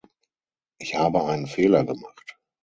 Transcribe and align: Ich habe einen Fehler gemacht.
Ich 0.79 0.95
habe 0.95 1.25
einen 1.25 1.45
Fehler 1.45 1.83
gemacht. 1.85 2.35